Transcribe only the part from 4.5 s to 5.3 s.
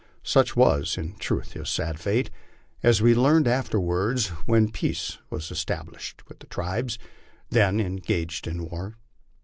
peace(?)